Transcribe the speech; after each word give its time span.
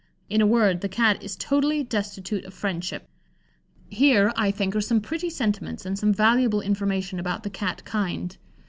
In 0.31 0.41
a 0.41 0.47
word, 0.47 0.81
the 0.81 0.89
Cat 0.89 1.21
is 1.21 1.35
totally 1.35 1.83
destitute 1.83 2.43
of 2.45 2.55
friendship." 2.55 3.07
Here, 3.87 4.33
I 4.35 4.49
think, 4.49 4.75
are 4.75 4.81
some 4.81 4.99
pretty 4.99 5.29
sentiments 5.29 5.85
and 5.85 5.95
some 5.99 6.11
valuable 6.11 6.61
information 6.61 7.19
about 7.19 7.43
the 7.43 7.51
Cat 7.51 7.85
kind. 7.85 8.35